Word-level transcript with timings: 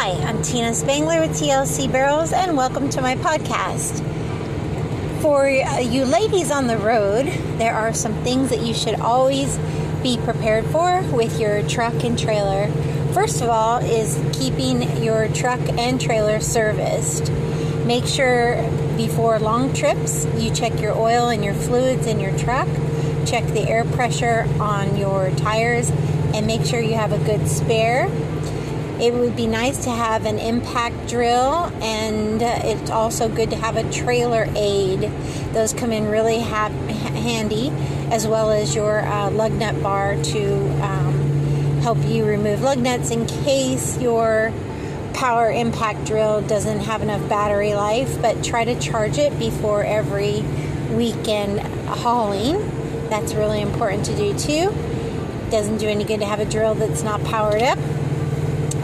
Hi, 0.00 0.10
I'm 0.28 0.40
Tina 0.42 0.74
Spangler 0.74 1.20
with 1.20 1.32
TLC 1.32 1.90
Barrels, 1.90 2.32
and 2.32 2.56
welcome 2.56 2.88
to 2.90 3.00
my 3.00 3.16
podcast. 3.16 3.98
For 5.20 5.44
uh, 5.48 5.80
you 5.80 6.04
ladies 6.04 6.52
on 6.52 6.68
the 6.68 6.78
road, 6.78 7.26
there 7.58 7.74
are 7.74 7.92
some 7.92 8.14
things 8.22 8.50
that 8.50 8.60
you 8.60 8.74
should 8.74 9.00
always 9.00 9.58
be 10.00 10.16
prepared 10.18 10.66
for 10.66 11.02
with 11.12 11.40
your 11.40 11.66
truck 11.66 12.04
and 12.04 12.16
trailer. 12.16 12.70
First 13.12 13.42
of 13.42 13.48
all, 13.48 13.78
is 13.78 14.16
keeping 14.32 14.82
your 15.02 15.26
truck 15.30 15.58
and 15.70 16.00
trailer 16.00 16.38
serviced. 16.38 17.32
Make 17.84 18.06
sure 18.06 18.54
before 18.96 19.40
long 19.40 19.72
trips 19.72 20.26
you 20.36 20.54
check 20.54 20.80
your 20.80 20.96
oil 20.96 21.28
and 21.28 21.44
your 21.44 21.54
fluids 21.54 22.06
in 22.06 22.20
your 22.20 22.38
truck, 22.38 22.68
check 23.26 23.44
the 23.48 23.68
air 23.68 23.84
pressure 23.84 24.46
on 24.60 24.96
your 24.96 25.30
tires, 25.30 25.90
and 26.34 26.46
make 26.46 26.64
sure 26.64 26.80
you 26.80 26.94
have 26.94 27.10
a 27.10 27.18
good 27.24 27.48
spare 27.48 28.08
it 29.00 29.14
would 29.14 29.36
be 29.36 29.46
nice 29.46 29.84
to 29.84 29.90
have 29.90 30.26
an 30.26 30.38
impact 30.38 31.08
drill, 31.08 31.72
and 31.80 32.42
uh, 32.42 32.60
it's 32.64 32.90
also 32.90 33.28
good 33.28 33.50
to 33.50 33.56
have 33.56 33.76
a 33.76 33.88
trailer 33.92 34.48
aid. 34.56 35.02
Those 35.52 35.72
come 35.72 35.92
in 35.92 36.08
really 36.08 36.40
ha- 36.40 36.68
handy, 36.68 37.70
as 38.10 38.26
well 38.26 38.50
as 38.50 38.74
your 38.74 39.00
uh, 39.00 39.30
lug 39.30 39.52
nut 39.52 39.80
bar 39.82 40.16
to 40.16 40.54
um, 40.82 41.80
help 41.80 41.98
you 42.06 42.24
remove 42.24 42.62
lug 42.62 42.78
nuts 42.78 43.12
in 43.12 43.24
case 43.26 43.98
your 43.98 44.52
power 45.14 45.50
impact 45.50 46.04
drill 46.04 46.42
doesn't 46.42 46.80
have 46.80 47.00
enough 47.00 47.26
battery 47.28 47.74
life. 47.74 48.20
But 48.20 48.42
try 48.42 48.64
to 48.64 48.78
charge 48.80 49.18
it 49.18 49.38
before 49.38 49.84
every 49.84 50.42
weekend 50.92 51.60
hauling. 51.86 52.58
That's 53.10 53.32
really 53.34 53.62
important 53.62 54.04
to 54.06 54.16
do 54.16 54.36
too. 54.36 54.74
Doesn't 55.50 55.78
do 55.78 55.86
any 55.86 56.02
good 56.02 56.18
to 56.18 56.26
have 56.26 56.40
a 56.40 56.44
drill 56.44 56.74
that's 56.74 57.04
not 57.04 57.22
powered 57.24 57.62
up 57.62 57.78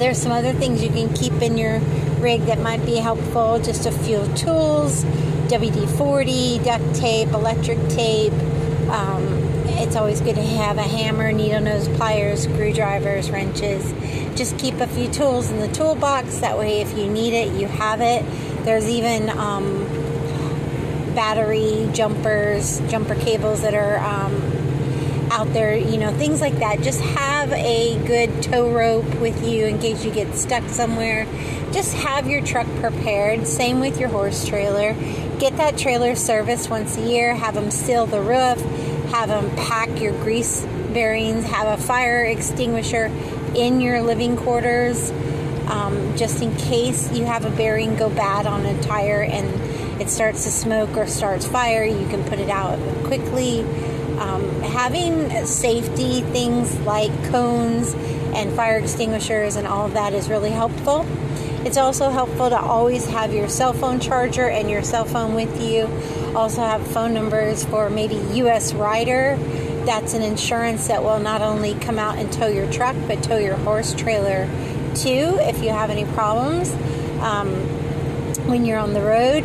there's 0.00 0.16
some 0.16 0.32
other 0.32 0.54
things 0.54 0.82
you 0.82 0.88
can 0.88 1.12
keep 1.12 1.34
in 1.42 1.58
your 1.58 1.78
rig 2.20 2.40
that 2.46 2.58
might 2.58 2.84
be 2.86 2.96
helpful. 2.96 3.60
Just 3.60 3.84
a 3.84 3.92
few 3.92 4.24
tools, 4.34 5.04
WD 5.48 5.96
40, 5.98 6.58
duct 6.60 6.94
tape, 6.94 7.28
electric 7.28 7.78
tape. 7.90 8.32
Um, 8.88 9.40
it's 9.82 9.96
always 9.96 10.22
good 10.22 10.36
to 10.36 10.42
have 10.42 10.78
a 10.78 10.82
hammer, 10.82 11.32
needle 11.32 11.60
nose 11.60 11.86
pliers, 11.88 12.44
screwdrivers, 12.44 13.30
wrenches. 13.30 13.92
Just 14.36 14.58
keep 14.58 14.74
a 14.76 14.86
few 14.86 15.08
tools 15.08 15.50
in 15.50 15.60
the 15.60 15.68
toolbox. 15.68 16.38
That 16.38 16.58
way, 16.58 16.80
if 16.80 16.96
you 16.96 17.06
need 17.06 17.34
it, 17.34 17.60
you 17.60 17.68
have 17.68 18.00
it. 18.00 18.24
There's 18.64 18.88
even 18.88 19.28
um, 19.28 19.84
battery 21.14 21.90
jumpers, 21.92 22.80
jumper 22.90 23.16
cables 23.16 23.60
that 23.62 23.74
are 23.74 23.98
um, 23.98 24.49
out 25.30 25.52
there, 25.52 25.76
you 25.76 25.96
know, 25.96 26.12
things 26.12 26.40
like 26.40 26.56
that. 26.58 26.80
Just 26.80 27.00
have 27.00 27.52
a 27.52 27.96
good 28.06 28.42
tow 28.42 28.70
rope 28.70 29.14
with 29.20 29.46
you 29.46 29.66
in 29.66 29.78
case 29.78 30.04
you 30.04 30.10
get 30.10 30.34
stuck 30.34 30.68
somewhere. 30.68 31.26
Just 31.72 31.94
have 31.94 32.28
your 32.28 32.42
truck 32.42 32.66
prepared. 32.80 33.46
Same 33.46 33.80
with 33.80 34.00
your 34.00 34.08
horse 34.08 34.46
trailer. 34.46 34.94
Get 35.38 35.56
that 35.56 35.78
trailer 35.78 36.16
serviced 36.16 36.68
once 36.68 36.96
a 36.96 37.00
year. 37.00 37.34
Have 37.34 37.54
them 37.54 37.70
seal 37.70 38.06
the 38.06 38.20
roof. 38.20 38.60
Have 39.12 39.28
them 39.28 39.54
pack 39.56 40.00
your 40.00 40.12
grease 40.22 40.66
bearings. 40.92 41.44
Have 41.44 41.78
a 41.78 41.82
fire 41.82 42.24
extinguisher 42.24 43.06
in 43.54 43.80
your 43.80 44.02
living 44.02 44.36
quarters. 44.36 45.10
Um, 45.68 46.16
just 46.16 46.42
in 46.42 46.56
case 46.56 47.12
you 47.12 47.24
have 47.24 47.44
a 47.44 47.50
bearing 47.50 47.94
go 47.94 48.10
bad 48.10 48.46
on 48.46 48.66
a 48.66 48.82
tire 48.82 49.22
and 49.22 50.00
it 50.00 50.10
starts 50.10 50.42
to 50.44 50.50
smoke 50.50 50.96
or 50.96 51.06
starts 51.06 51.46
fire, 51.46 51.84
you 51.84 52.08
can 52.08 52.24
put 52.24 52.40
it 52.40 52.50
out 52.50 52.78
quickly 53.04 53.64
um, 54.20 54.60
having 54.60 55.46
safety 55.46 56.20
things 56.20 56.78
like 56.80 57.10
cones 57.30 57.94
and 58.34 58.52
fire 58.52 58.78
extinguishers 58.78 59.56
and 59.56 59.66
all 59.66 59.86
of 59.86 59.94
that 59.94 60.12
is 60.12 60.28
really 60.28 60.50
helpful. 60.50 61.06
It's 61.64 61.76
also 61.76 62.10
helpful 62.10 62.48
to 62.50 62.58
always 62.58 63.06
have 63.06 63.32
your 63.32 63.48
cell 63.48 63.72
phone 63.72 63.98
charger 63.98 64.48
and 64.48 64.70
your 64.70 64.82
cell 64.82 65.04
phone 65.04 65.34
with 65.34 65.62
you. 65.62 65.88
Also, 66.36 66.60
have 66.60 66.86
phone 66.86 67.12
numbers 67.12 67.64
for 67.64 67.90
maybe 67.90 68.14
US 68.14 68.72
Rider. 68.72 69.36
That's 69.84 70.14
an 70.14 70.22
insurance 70.22 70.86
that 70.88 71.02
will 71.02 71.18
not 71.18 71.42
only 71.42 71.74
come 71.74 71.98
out 71.98 72.18
and 72.18 72.32
tow 72.32 72.46
your 72.46 72.70
truck, 72.70 72.96
but 73.08 73.22
tow 73.22 73.38
your 73.38 73.56
horse 73.56 73.94
trailer 73.94 74.46
too 74.94 75.38
if 75.40 75.62
you 75.62 75.70
have 75.70 75.90
any 75.90 76.04
problems 76.12 76.70
um, 77.20 77.50
when 78.46 78.64
you're 78.64 78.78
on 78.78 78.92
the 78.92 79.02
road. 79.02 79.44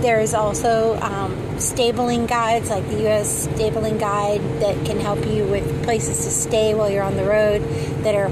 There's 0.00 0.32
also 0.32 0.96
um, 1.00 1.58
stabling 1.58 2.26
guides 2.26 2.70
like 2.70 2.86
the 2.88 3.00
U.S. 3.02 3.48
Stabling 3.48 3.98
Guide 3.98 4.40
that 4.60 4.86
can 4.86 5.00
help 5.00 5.26
you 5.26 5.44
with 5.44 5.84
places 5.84 6.24
to 6.24 6.30
stay 6.30 6.74
while 6.74 6.88
you're 6.88 7.02
on 7.02 7.16
the 7.16 7.24
road 7.24 7.62
that 8.04 8.14
are 8.14 8.28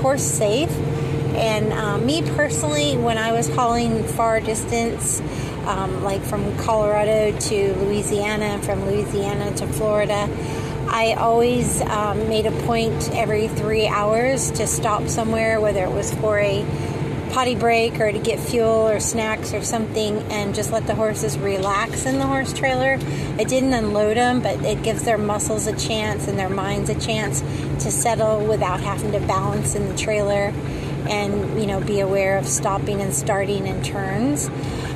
horse 0.00 0.24
safe. 0.24 0.70
And 1.36 1.72
um, 1.72 2.04
me 2.04 2.22
personally, 2.32 2.96
when 2.96 3.16
I 3.16 3.32
was 3.32 3.48
hauling 3.48 4.02
far 4.04 4.40
distance, 4.40 5.20
um, 5.66 6.02
like 6.02 6.22
from 6.22 6.56
Colorado 6.58 7.36
to 7.38 7.74
Louisiana, 7.74 8.60
from 8.62 8.84
Louisiana 8.84 9.54
to 9.56 9.66
Florida, 9.68 10.28
I 10.88 11.14
always 11.14 11.80
um, 11.82 12.28
made 12.28 12.46
a 12.46 12.52
point 12.66 13.10
every 13.12 13.48
three 13.48 13.86
hours 13.86 14.50
to 14.52 14.66
stop 14.66 15.08
somewhere, 15.08 15.60
whether 15.60 15.84
it 15.84 15.90
was 15.90 16.12
for 16.14 16.38
a 16.38 16.64
potty 17.34 17.56
break 17.56 17.98
or 17.98 18.12
to 18.12 18.18
get 18.20 18.38
fuel 18.38 18.88
or 18.88 19.00
snacks 19.00 19.52
or 19.52 19.60
something 19.60 20.18
and 20.30 20.54
just 20.54 20.70
let 20.70 20.86
the 20.86 20.94
horses 20.94 21.36
relax 21.36 22.06
in 22.06 22.20
the 22.20 22.26
horse 22.26 22.52
trailer. 22.52 22.96
I 23.36 23.42
didn't 23.42 23.72
unload 23.72 24.16
them, 24.16 24.40
but 24.40 24.64
it 24.64 24.84
gives 24.84 25.02
their 25.02 25.18
muscles 25.18 25.66
a 25.66 25.76
chance 25.76 26.28
and 26.28 26.38
their 26.38 26.48
minds 26.48 26.90
a 26.90 26.94
chance 27.00 27.40
to 27.82 27.90
settle 27.90 28.46
without 28.46 28.78
having 28.78 29.10
to 29.10 29.18
balance 29.18 29.74
in 29.74 29.88
the 29.88 29.96
trailer 29.96 30.52
and, 31.10 31.60
you 31.60 31.66
know, 31.66 31.80
be 31.80 31.98
aware 31.98 32.38
of 32.38 32.46
stopping 32.46 33.00
and 33.00 33.12
starting 33.12 33.66
in 33.66 33.82
turns. 33.82 34.46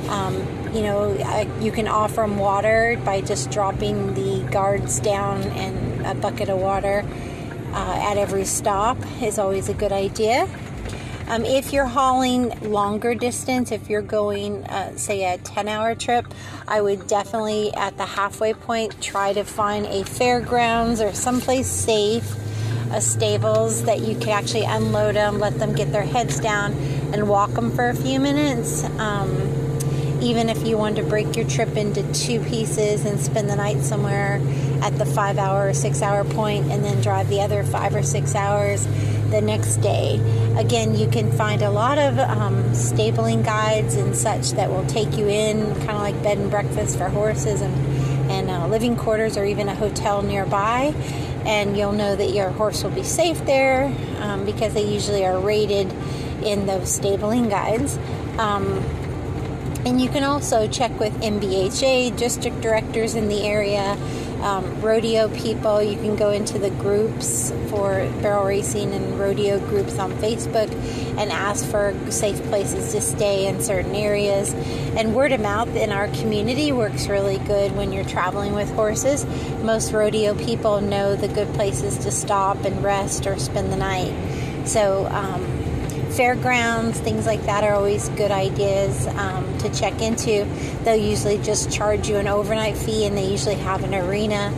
Um, 0.07 0.37
you 0.73 0.81
know, 0.81 1.11
you 1.59 1.73
can 1.73 1.89
offer 1.89 2.21
them 2.21 2.37
water 2.37 2.97
by 3.03 3.19
just 3.19 3.51
dropping 3.51 4.13
the 4.13 4.49
guards 4.49 5.01
down 5.01 5.41
and 5.43 6.05
a 6.05 6.15
bucket 6.15 6.47
of 6.47 6.59
water 6.59 7.03
uh, 7.73 7.99
at 8.01 8.17
every 8.17 8.45
stop 8.45 8.97
is 9.21 9.37
always 9.37 9.67
a 9.67 9.73
good 9.73 9.91
idea. 9.91 10.47
Um, 11.29 11.45
if 11.45 11.71
you're 11.71 11.85
hauling 11.85 12.49
longer 12.71 13.13
distance, 13.13 13.71
if 13.71 13.87
you're 13.87 14.01
going, 14.01 14.63
uh, 14.65 14.97
say, 14.97 15.31
a 15.31 15.37
10 15.37 15.67
hour 15.67 15.93
trip, 15.93 16.25
I 16.67 16.81
would 16.81 17.05
definitely 17.05 17.71
at 17.75 17.95
the 17.97 18.05
halfway 18.05 18.55
point 18.55 18.99
try 18.99 19.33
to 19.33 19.43
find 19.43 19.85
a 19.85 20.03
fairgrounds 20.03 21.01
or 21.01 21.13
someplace 21.13 21.67
safe, 21.67 22.35
a 22.91 22.99
stables 22.99 23.83
that 23.83 23.99
you 23.99 24.17
can 24.17 24.29
actually 24.29 24.63
unload 24.63 25.15
them, 25.15 25.37
let 25.37 25.59
them 25.59 25.75
get 25.75 25.91
their 25.91 26.03
heads 26.03 26.39
down, 26.39 26.73
and 27.13 27.29
walk 27.29 27.51
them 27.51 27.69
for 27.75 27.89
a 27.89 27.95
few 27.95 28.19
minutes. 28.19 28.83
Um, 28.97 29.59
even 30.21 30.49
if 30.49 30.65
you 30.65 30.77
wanted 30.77 31.03
to 31.03 31.07
break 31.07 31.35
your 31.35 31.47
trip 31.47 31.77
into 31.77 32.01
two 32.11 32.39
pieces 32.45 33.05
and 33.05 33.19
spend 33.19 33.49
the 33.49 33.55
night 33.55 33.81
somewhere 33.81 34.41
at 34.81 34.97
the 34.97 35.05
five 35.05 35.37
hour 35.37 35.69
or 35.69 35.73
six 35.73 36.01
hour 36.01 36.23
point 36.23 36.71
and 36.71 36.83
then 36.83 36.99
drive 37.01 37.29
the 37.29 37.39
other 37.39 37.63
five 37.63 37.95
or 37.95 38.03
six 38.03 38.35
hours 38.35 38.85
the 39.31 39.41
next 39.41 39.77
day. 39.77 40.19
Again, 40.57 40.95
you 40.95 41.07
can 41.07 41.31
find 41.31 41.61
a 41.61 41.69
lot 41.69 41.97
of 41.97 42.19
um, 42.19 42.73
stabling 42.73 43.43
guides 43.43 43.95
and 43.95 44.15
such 44.15 44.51
that 44.51 44.69
will 44.69 44.85
take 44.85 45.17
you 45.17 45.27
in, 45.27 45.65
kind 45.75 45.91
of 45.91 46.01
like 46.01 46.21
bed 46.23 46.37
and 46.37 46.49
breakfast 46.49 46.97
for 46.97 47.09
horses 47.09 47.61
and, 47.61 47.73
and 48.31 48.49
uh, 48.49 48.67
living 48.67 48.95
quarters 48.95 49.37
or 49.37 49.45
even 49.45 49.69
a 49.69 49.75
hotel 49.75 50.21
nearby. 50.21 50.93
And 51.45 51.77
you'll 51.77 51.93
know 51.93 52.15
that 52.15 52.31
your 52.31 52.49
horse 52.49 52.83
will 52.83 52.91
be 52.91 53.03
safe 53.03 53.45
there 53.45 53.85
um, 54.19 54.45
because 54.45 54.73
they 54.73 54.85
usually 54.85 55.25
are 55.25 55.39
rated 55.39 55.91
in 56.43 56.65
those 56.65 56.93
stabling 56.93 57.49
guides. 57.49 57.97
Um, 58.37 58.83
and 59.85 60.01
you 60.01 60.09
can 60.09 60.23
also 60.23 60.67
check 60.67 60.97
with 60.99 61.13
NBHA, 61.21 62.17
district 62.17 62.61
directors 62.61 63.15
in 63.15 63.29
the 63.29 63.43
area, 63.43 63.97
um, 64.41 64.81
rodeo 64.81 65.27
people. 65.29 65.81
You 65.81 65.97
can 65.97 66.15
go 66.15 66.31
into 66.31 66.57
the 66.57 66.69
groups 66.69 67.51
for 67.69 68.09
barrel 68.21 68.45
racing 68.45 68.93
and 68.93 69.19
rodeo 69.19 69.59
groups 69.59 69.99
on 69.99 70.11
Facebook 70.13 70.71
and 71.17 71.31
ask 71.31 71.65
for 71.65 71.93
safe 72.09 72.41
places 72.43 72.93
to 72.93 73.01
stay 73.01 73.47
in 73.47 73.61
certain 73.61 73.95
areas. 73.95 74.53
And 74.95 75.15
word 75.15 75.31
of 75.31 75.41
mouth 75.41 75.75
in 75.75 75.91
our 75.91 76.07
community 76.07 76.71
works 76.71 77.07
really 77.07 77.37
good 77.39 77.75
when 77.75 77.91
you're 77.91 78.05
traveling 78.05 78.53
with 78.53 78.69
horses. 78.71 79.25
Most 79.63 79.91
rodeo 79.91 80.33
people 80.35 80.81
know 80.81 81.15
the 81.15 81.27
good 81.27 81.53
places 81.53 81.97
to 81.99 82.11
stop 82.11 82.63
and 82.63 82.83
rest 82.83 83.27
or 83.27 83.37
spend 83.37 83.71
the 83.71 83.77
night. 83.77 84.13
So, 84.65 85.07
um, 85.07 85.58
fairgrounds, 86.19 86.99
things 86.99 87.25
like 87.25 87.41
that 87.43 87.63
are 87.63 87.73
always 87.73 88.09
good 88.09 88.29
ideas 88.29 89.07
um, 89.07 89.57
to 89.57 89.73
check 89.73 90.01
into. 90.01 90.43
They'll 90.83 90.97
usually 90.97 91.37
just 91.37 91.71
charge 91.71 92.09
you 92.09 92.17
an 92.17 92.27
overnight 92.27 92.75
fee, 92.75 93.05
and 93.05 93.17
they 93.17 93.31
usually 93.31 93.55
have 93.55 93.85
an 93.85 93.95
arena 93.95 94.53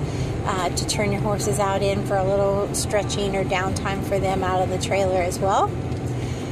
uh, 0.46 0.70
to 0.70 0.88
turn 0.88 1.12
your 1.12 1.22
horses 1.22 1.60
out 1.60 1.84
in 1.84 2.04
for 2.08 2.18
a 2.18 2.24
little 2.24 2.74
stretching 2.74 3.36
or 3.36 3.44
downtime 3.44 4.04
for 4.06 4.18
them 4.18 4.44
out 4.44 4.64
of 4.64 4.70
the 4.70 4.80
trailer 4.80 5.22
as 5.22 5.38
well. 5.38 5.70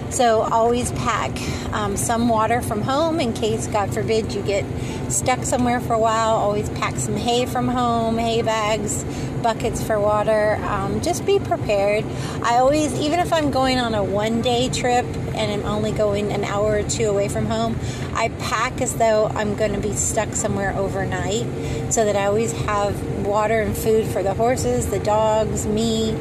So 0.09 0.41
always 0.41 0.91
pack 0.93 1.31
um, 1.71 1.95
some 1.95 2.29
water 2.29 2.61
from 2.61 2.81
home 2.81 3.19
in 3.19 3.33
case, 3.33 3.67
God 3.67 3.93
forbid, 3.93 4.33
you 4.33 4.41
get 4.41 4.65
stuck 5.11 5.43
somewhere 5.43 5.79
for 5.79 5.93
a 5.93 5.99
while. 5.99 6.35
Always 6.35 6.69
pack 6.71 6.97
some 6.97 7.15
hay 7.15 7.45
from 7.45 7.67
home, 7.67 8.17
hay 8.17 8.41
bags, 8.41 9.03
buckets 9.43 9.83
for 9.83 9.99
water. 9.99 10.55
Um, 10.63 11.01
just 11.01 11.25
be 11.25 11.39
prepared. 11.39 12.05
I 12.41 12.57
always, 12.57 12.93
even 12.99 13.19
if 13.19 13.31
I'm 13.31 13.51
going 13.51 13.77
on 13.77 13.93
a 13.93 14.03
one 14.03 14.41
day 14.41 14.69
trip 14.69 15.05
and 15.05 15.51
I'm 15.51 15.65
only 15.65 15.91
going 15.91 16.31
an 16.31 16.43
hour 16.43 16.77
or 16.77 16.83
two 16.83 17.05
away 17.05 17.29
from 17.29 17.45
home, 17.45 17.77
I 18.13 18.29
pack 18.39 18.81
as 18.81 18.95
though 18.95 19.27
I'm 19.27 19.55
going 19.55 19.73
to 19.73 19.79
be 19.79 19.93
stuck 19.93 20.33
somewhere 20.33 20.75
overnight 20.75 21.45
so 21.93 22.03
that 22.05 22.15
I 22.15 22.25
always 22.25 22.51
have 22.51 23.25
water 23.25 23.61
and 23.61 23.77
food 23.77 24.07
for 24.07 24.23
the 24.23 24.33
horses, 24.33 24.87
the 24.87 24.99
dogs, 24.99 25.65
me 25.65 26.11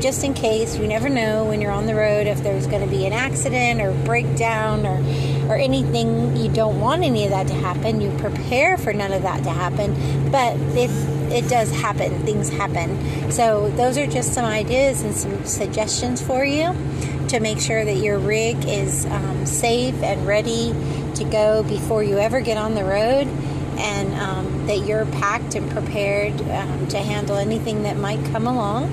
just 0.00 0.24
in 0.24 0.34
case. 0.34 0.76
You 0.76 0.86
never 0.86 1.08
know 1.08 1.44
when 1.44 1.60
you're 1.60 1.72
on 1.72 1.86
the 1.86 1.94
road 1.94 2.26
if 2.26 2.42
there's 2.42 2.66
going 2.66 2.82
to 2.82 2.88
be 2.88 3.06
an 3.06 3.12
accident 3.12 3.80
or 3.80 3.92
breakdown 4.04 4.86
or 4.86 4.98
or 5.48 5.56
anything. 5.56 6.36
You 6.36 6.50
don't 6.50 6.80
want 6.80 7.02
any 7.02 7.24
of 7.24 7.30
that 7.30 7.46
to 7.48 7.54
happen. 7.54 8.00
You 8.00 8.10
prepare 8.18 8.76
for 8.78 8.92
none 8.92 9.12
of 9.12 9.22
that 9.22 9.44
to 9.44 9.50
happen. 9.50 10.30
But 10.30 10.56
if 10.76 10.90
it 11.32 11.48
does 11.48 11.70
happen, 11.70 12.24
things 12.24 12.48
happen. 12.48 13.30
So 13.30 13.70
those 13.70 13.98
are 13.98 14.06
just 14.06 14.32
some 14.32 14.44
ideas 14.44 15.02
and 15.02 15.14
some 15.14 15.44
suggestions 15.44 16.22
for 16.22 16.44
you 16.44 16.74
to 17.28 17.40
make 17.40 17.58
sure 17.58 17.84
that 17.84 17.96
your 17.96 18.18
rig 18.18 18.64
is 18.66 19.06
um, 19.06 19.46
safe 19.46 19.94
and 20.02 20.26
ready 20.26 20.74
to 21.16 21.24
go 21.24 21.62
before 21.62 22.02
you 22.02 22.18
ever 22.18 22.40
get 22.40 22.56
on 22.56 22.74
the 22.74 22.84
road 22.84 23.26
and 23.78 24.14
um, 24.14 24.66
that 24.66 24.86
you're 24.86 25.06
packed 25.06 25.54
and 25.54 25.70
prepared 25.70 26.32
um, 26.42 26.86
to 26.88 26.98
handle 26.98 27.36
anything 27.36 27.82
that 27.82 27.96
might 27.96 28.24
come 28.26 28.46
along. 28.46 28.84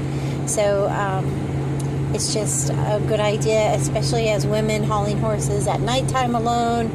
So 0.51 0.89
um, 0.89 2.11
it's 2.13 2.33
just 2.33 2.71
a 2.71 3.01
good 3.07 3.21
idea, 3.21 3.73
especially 3.73 4.27
as 4.27 4.45
women 4.45 4.83
hauling 4.83 5.17
horses 5.17 5.65
at 5.65 5.79
nighttime 5.79 6.35
alone 6.35 6.91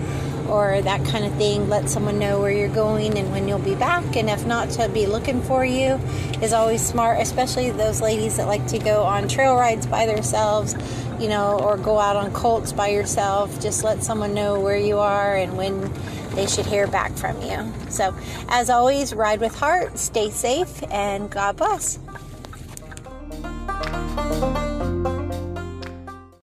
or 0.47 0.83
that 0.83 1.03
kind 1.07 1.25
of 1.25 1.33
thing. 1.37 1.67
Let 1.71 1.89
someone 1.89 2.19
know 2.19 2.39
where 2.39 2.51
you're 2.51 2.69
going 2.69 3.17
and 3.17 3.33
when 3.33 3.49
you'll 3.49 3.59
be 3.59 3.75
back, 3.75 4.15
and 4.15 4.29
if 4.29 4.45
not, 4.45 4.69
to 4.73 4.91
be 4.91 5.07
looking 5.07 5.41
for 5.41 5.65
you 5.65 5.99
is 6.43 6.53
always 6.53 6.85
smart, 6.85 7.19
especially 7.19 7.71
those 7.71 8.03
ladies 8.03 8.37
that 8.37 8.47
like 8.47 8.67
to 8.67 8.79
go 8.79 9.05
on 9.05 9.27
trail 9.27 9.57
rides 9.57 9.87
by 9.87 10.05
themselves, 10.05 10.75
you 11.19 11.29
know, 11.29 11.59
or 11.59 11.79
go 11.79 11.99
out 11.99 12.15
on 12.15 12.35
colts 12.35 12.73
by 12.73 12.89
yourself. 12.89 13.59
Just 13.59 13.85
let 13.85 14.03
someone 14.03 14.35
know 14.35 14.61
where 14.61 14.77
you 14.77 14.99
are 14.99 15.35
and 15.35 15.57
when 15.57 15.91
they 16.35 16.47
should 16.47 16.67
hear 16.67 16.87
back 16.87 17.13
from 17.13 17.41
you. 17.41 17.73
So, 17.89 18.15
as 18.51 18.69
always, 18.69 19.15
ride 19.15 19.41
with 19.41 19.55
heart, 19.55 19.99
stay 19.99 20.29
safe, 20.29 20.83
and 20.91 21.31
God 21.31 21.57
bless. 21.57 21.99
Thank 24.17 24.57
you. 24.57 24.66